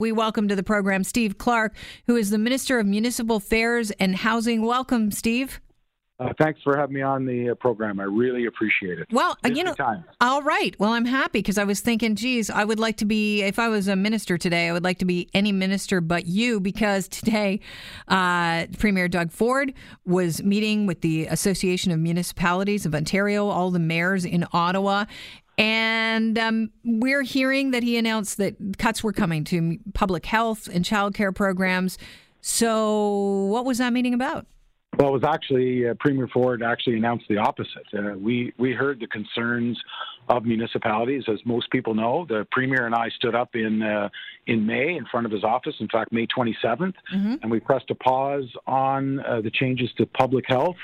[0.00, 1.76] We welcome to the program Steve Clark,
[2.08, 4.62] who is the Minister of Municipal Affairs and Housing.
[4.62, 5.60] Welcome, Steve.
[6.18, 8.00] Uh, thanks for having me on the uh, program.
[8.00, 9.06] I really appreciate it.
[9.12, 9.74] Well, you know,
[10.20, 10.74] all right.
[10.80, 13.68] Well, I'm happy because I was thinking, geez, I would like to be, if I
[13.68, 17.60] was a minister today, I would like to be any minister but you because today
[18.08, 19.74] uh, Premier Doug Ford
[20.04, 25.04] was meeting with the Association of Municipalities of Ontario, all the mayors in Ottawa,
[25.58, 30.84] and um, we're hearing that he announced that cuts were coming to public health and
[30.84, 31.98] childcare programs.
[32.40, 34.46] So, what was that meeting about?
[34.98, 37.86] Well, it was actually uh, Premier Ford actually announced the opposite.
[37.92, 39.80] Uh, we we heard the concerns
[40.28, 42.26] of municipalities, as most people know.
[42.28, 44.08] The Premier and I stood up in uh,
[44.46, 45.74] in May in front of his office.
[45.80, 47.34] In fact, May 27th, mm-hmm.
[47.42, 50.76] and we pressed a pause on uh, the changes to public health,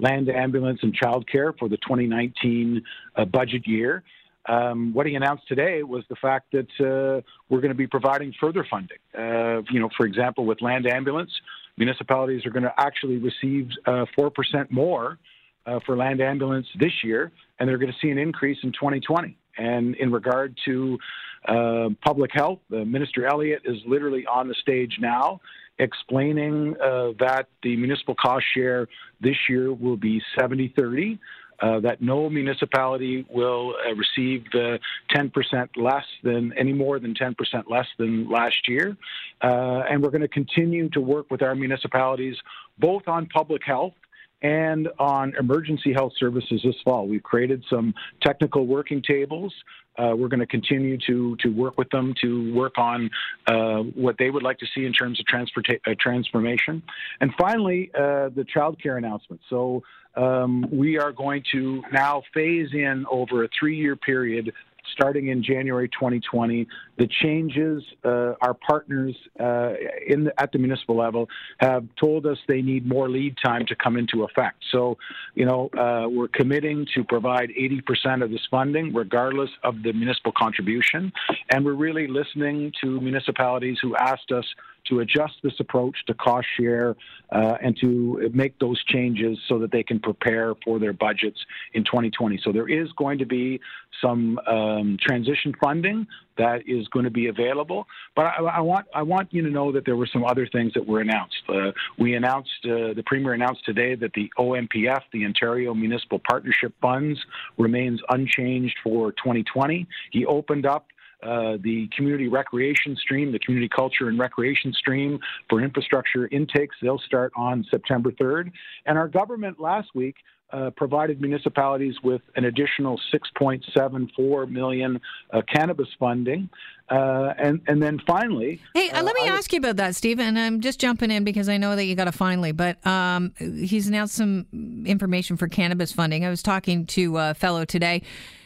[0.00, 2.82] land ambulance, and childcare for the 2019
[3.16, 4.02] uh, budget year.
[4.46, 8.32] Um, what he announced today was the fact that uh, we're going to be providing
[8.40, 8.98] further funding.
[9.16, 11.30] Uh, you know, for example, with land ambulance,
[11.76, 15.18] municipalities are going to actually receive uh, 4% more
[15.66, 19.36] uh, for land ambulance this year, and they're going to see an increase in 2020.
[19.56, 20.98] And in regard to
[21.46, 25.40] uh, public health, Minister Elliott is literally on the stage now
[25.78, 28.86] explaining uh, that the municipal cost share
[29.20, 31.18] this year will be 70 30
[31.60, 34.78] uh, that no municipality will uh, receive the
[35.14, 37.34] 10% less than any more than 10%
[37.68, 38.96] less than last year.
[39.42, 42.36] Uh, and we're going to continue to work with our municipalities
[42.78, 43.92] both on public health
[44.42, 47.06] and on emergency health services this fall.
[47.06, 49.52] We've created some technical working tables.
[49.98, 53.10] Uh, we're going to continue to to work with them to work on
[53.46, 56.82] uh, what they would like to see in terms of transporta- uh, transformation.
[57.20, 59.42] And finally, uh, the childcare announcement.
[59.50, 59.82] So
[60.16, 64.52] um, we are going to now phase in over a three-year period
[64.92, 66.66] starting in January 2020.
[66.98, 69.72] The changes uh, our partners uh,
[70.06, 73.76] in the, at the municipal level have told us they need more lead time to
[73.76, 74.64] come into effect.
[74.70, 74.98] So,
[75.34, 80.32] you know, uh, we're committing to provide 80% of this funding, regardless of the municipal
[80.36, 81.12] contribution,
[81.50, 84.44] and we're really listening to municipalities who asked us
[84.88, 86.96] to adjust this approach to cost share
[87.32, 91.38] uh, and to make those changes so that they can prepare for their budgets
[91.74, 92.40] in 2020.
[92.42, 93.60] So there is going to be
[94.00, 96.06] some um, transition funding
[96.38, 97.86] that is going to be available.
[98.16, 100.72] But I, I, want I want you to know that there were some other things
[100.74, 101.42] that were announced.
[101.48, 106.72] Uh, we announced uh, the premier announced today that the OMPF, the Ontario Municipal Partnership
[106.80, 107.18] Funds,
[107.58, 109.86] remains unchanged for 2020.
[110.12, 110.86] He opened up
[111.22, 116.76] uh, the community recreation stream, the community culture and recreation stream for infrastructure intakes.
[116.80, 118.52] They'll start on September 3rd.
[118.86, 120.16] And our government last week
[120.52, 125.00] uh, provided municipalities with an additional 6.74 million
[125.32, 126.48] uh, cannabis funding.
[126.88, 130.26] Uh, and and then finally, hey, uh, let me ask you about that, Stephen.
[130.26, 132.50] And I'm just jumping in because I know that you got to finally.
[132.50, 134.46] But um, he's announced some
[134.86, 136.24] information for cannabis funding.
[136.24, 138.02] I was talking to a fellow today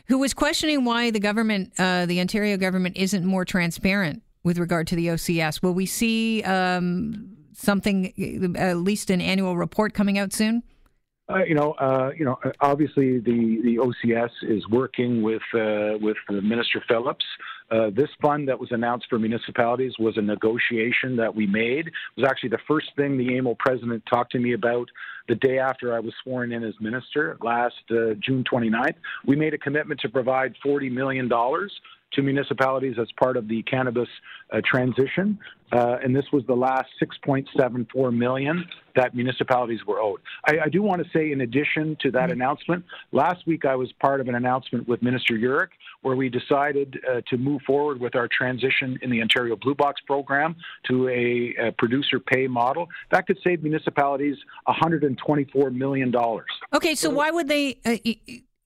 [0.06, 4.86] who was questioning why the government, uh, the Ontario government, isn't more transparent with regard
[4.88, 5.62] to the OCS.
[5.62, 10.62] Will we see um, something, at least an annual report coming out soon?
[11.28, 12.38] Uh, you know, uh, you know.
[12.60, 17.24] Obviously, the, the OCS is working with uh, with Minister Phillips.
[17.74, 21.88] Uh, this fund that was announced for municipalities was a negotiation that we made.
[21.88, 24.88] It was actually the first thing the AMO president talked to me about
[25.26, 28.94] the day after I was sworn in as minister last uh, June 29th.
[29.26, 34.08] We made a commitment to provide $40 million to municipalities as part of the cannabis
[34.52, 35.38] uh, transition,
[35.72, 38.64] uh, and this was the last 6.74 million
[38.94, 40.20] that municipalities were owed.
[40.46, 42.32] I, I do want to say, in addition to that mm-hmm.
[42.32, 45.68] announcement, last week I was part of an announcement with Minister Yurek
[46.04, 50.00] where we decided uh, to move forward with our transition in the Ontario Blue Box
[50.06, 50.54] program
[50.86, 56.46] to a, a producer pay model that could save municipalities 124 million dollars.
[56.74, 57.78] Okay, so why would they?
[57.86, 57.96] Uh,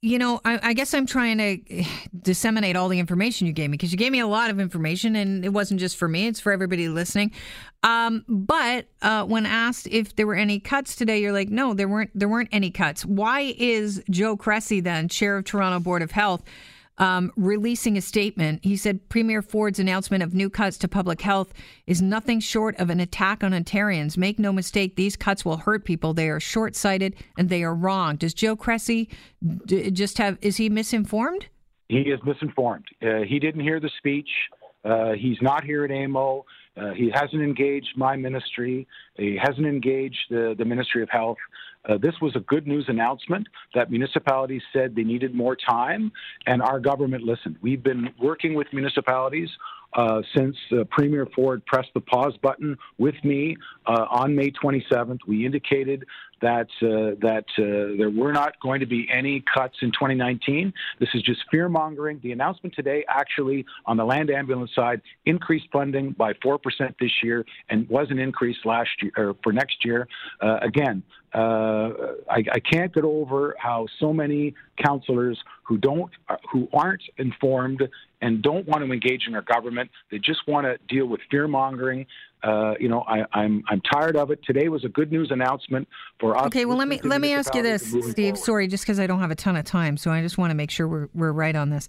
[0.01, 1.85] you know, I, I, guess I'm trying to
[2.23, 5.17] disseminate all the information you gave me because you gave me a lot of information,
[5.17, 7.33] and it wasn't just for me; it's for everybody listening.
[7.85, 11.89] Um, but uh, when asked if there were any cuts today, you're like, no, there
[11.89, 12.11] weren't.
[12.15, 13.05] There weren't any cuts.
[13.05, 16.43] Why is Joe Cressy then chair of Toronto Board of Health?
[16.99, 18.61] Um, releasing a statement.
[18.65, 21.53] He said Premier Ford's announcement of new cuts to public health
[21.87, 24.17] is nothing short of an attack on Ontarians.
[24.17, 26.15] Make no mistake, these cuts will hurt people.
[26.15, 28.17] They are short sighted and they are wrong.
[28.17, 29.09] Does Joe Cressy
[29.67, 31.47] d- just have, is he misinformed?
[31.89, 32.85] He is misinformed.
[33.01, 34.29] Uh, he didn't hear the speech.
[34.85, 36.45] Uh, he's not here at AMO.
[36.77, 38.87] Uh, he hasn't engaged my ministry.
[39.15, 41.39] He hasn't engaged the, the Ministry of Health.
[41.85, 46.13] Uh, this was a good news announcement that municipalities said they needed more time,
[46.47, 47.57] and our government listened.
[47.61, 49.49] We've been working with municipalities
[49.95, 55.21] uh, since uh, Premier Ford pressed the pause button with me uh, on May 27th.
[55.27, 56.05] We indicated
[56.41, 60.73] that uh, that uh, there were not going to be any cuts in 2019.
[61.01, 62.21] This is just fear mongering.
[62.23, 67.13] The announcement today, actually, on the land ambulance side, increased funding by four percent this
[67.23, 70.09] year, and was an increase last year or for next year.
[70.41, 71.03] Uh, again,
[71.35, 71.91] uh,
[72.31, 76.11] I, I, can't get over how so many councillors who don't,
[76.51, 77.87] who aren't informed
[78.23, 81.47] and don't want to engage in our government, they just want to deal with fear
[81.47, 82.07] mongering.
[82.43, 84.41] Uh, you know, I, am I'm, I'm tired of it.
[84.45, 85.89] Today was a good news announcement
[86.21, 86.47] for us.
[86.47, 88.35] Okay, well let me let me ask you this, Steve.
[88.35, 88.39] Forward.
[88.39, 90.55] Sorry, just because I don't have a ton of time, so I just want to
[90.55, 91.89] make sure we're we're right on this.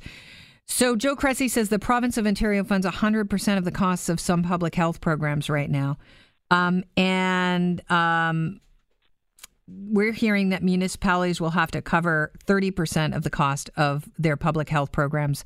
[0.66, 4.44] So Joe Cressy says the province of Ontario funds 100% of the costs of some
[4.44, 5.98] public health programs right now.
[6.52, 8.62] Um, and um,
[9.68, 14.70] we're hearing that municipalities will have to cover 30% of the cost of their public
[14.70, 15.44] health programs.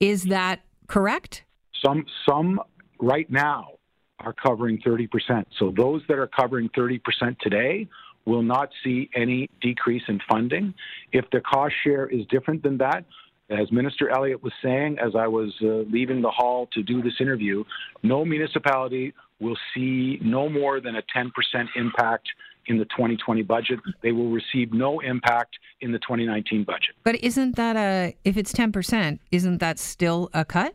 [0.00, 1.44] Is that correct?
[1.84, 2.60] Some some
[3.00, 3.74] right now
[4.20, 5.44] are covering 30%.
[5.58, 7.88] So those that are covering 30% today
[8.24, 10.74] will not see any decrease in funding.
[11.12, 13.04] If the cost share is different than that,
[13.50, 17.14] as Minister Elliott was saying as I was uh, leaving the hall to do this
[17.20, 17.64] interview,
[18.02, 21.30] no municipality will see no more than a 10%
[21.76, 22.28] impact
[22.66, 23.78] in the 2020 budget.
[24.02, 26.94] They will receive no impact in the 2019 budget.
[27.02, 30.74] But isn't that a, if it's 10%, isn't that still a cut?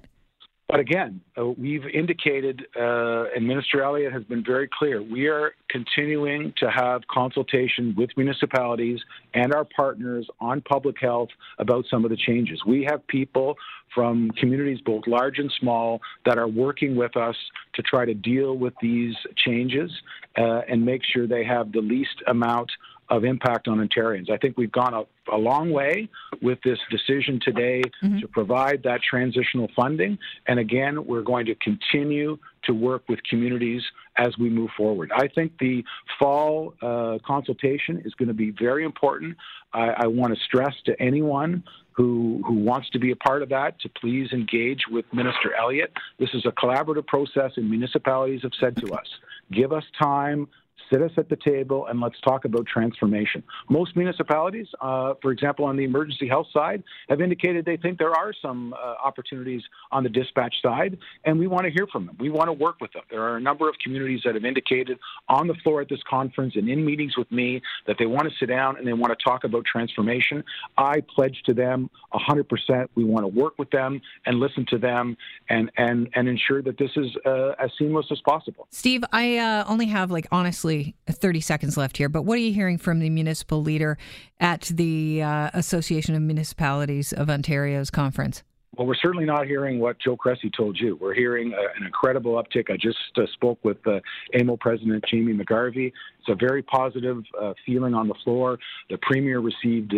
[0.69, 5.53] But again, uh, we've indicated, uh, and Minister Elliott has been very clear, we are
[5.67, 8.99] continuing to have consultation with municipalities
[9.33, 12.61] and our partners on public health about some of the changes.
[12.67, 13.55] We have people
[13.95, 17.35] from communities, both large and small, that are working with us
[17.73, 19.91] to try to deal with these changes
[20.37, 22.71] uh, and make sure they have the least amount
[23.09, 24.29] of impact on Ontarians.
[24.29, 25.03] I think we've gone a,
[25.33, 26.09] a long way
[26.41, 28.19] with this decision today mm-hmm.
[28.19, 30.17] to provide that transitional funding.
[30.47, 33.81] And again, we're going to continue to work with communities
[34.17, 35.11] as we move forward.
[35.15, 35.83] I think the
[36.19, 39.37] fall uh, consultation is going to be very important.
[39.73, 41.63] I, I want to stress to anyone
[41.93, 45.91] who, who wants to be a part of that to please engage with Minister Elliott.
[46.17, 49.07] This is a collaborative process, and municipalities have said to us,
[49.51, 50.47] give us time
[50.91, 53.43] sit us at the table and let's talk about transformation.
[53.69, 58.15] Most municipalities, uh, for example, on the emergency health side, have indicated they think there
[58.15, 59.61] are some uh, opportunities
[59.91, 62.15] on the dispatch side, and we want to hear from them.
[62.19, 63.03] We want to work with them.
[63.09, 66.55] There are a number of communities that have indicated on the floor at this conference
[66.55, 69.23] and in meetings with me that they want to sit down and they want to
[69.23, 70.43] talk about transformation.
[70.77, 72.87] I pledge to them 100%.
[72.95, 75.17] We want to work with them and listen to them
[75.49, 78.67] and, and, and ensure that this is uh, as seamless as possible.
[78.71, 80.68] Steve, I uh, only have like honestly
[81.09, 83.97] 30 seconds left here, but what are you hearing from the municipal leader
[84.39, 88.43] at the uh, Association of Municipalities of Ontario's conference?
[88.75, 90.95] Well, we're certainly not hearing what Joe Cressy told you.
[91.01, 92.71] We're hearing uh, an incredible uptick.
[92.71, 93.99] I just uh, spoke with uh,
[94.39, 95.87] AMO President Jamie McGarvey.
[95.87, 98.57] It's a very positive uh, feeling on the floor.
[98.89, 99.97] The Premier received, uh,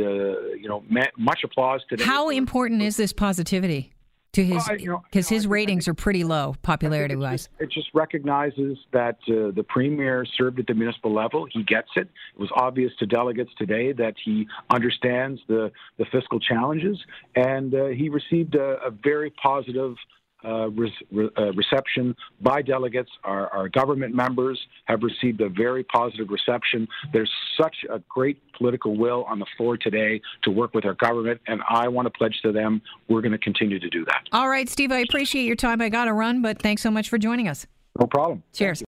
[0.55, 0.83] you know,
[1.17, 2.03] much applause today.
[2.05, 3.93] How important is this positivity?
[4.33, 7.49] To his because well, you know, his ratings are pretty low popularity wise.
[7.59, 11.47] It just recognizes that uh, the premier served at the municipal level.
[11.51, 12.07] He gets it.
[12.33, 16.97] It was obvious to delegates today that he understands the the fiscal challenges,
[17.35, 19.95] and uh, he received a, a very positive
[20.43, 20.91] uh, re-
[21.37, 23.09] uh, reception by delegates.
[23.23, 26.87] Our, our, government members have received a very positive reception.
[27.13, 27.31] There's
[27.61, 31.61] such a great political will on the floor today to work with our government, and
[31.69, 34.23] I want to pledge to them we're going to continue to do that.
[34.31, 35.81] All right, Steve, I appreciate your time.
[35.81, 37.67] I got to run, but thanks so much for joining us.
[37.99, 38.43] No problem.
[38.53, 38.83] Cheers.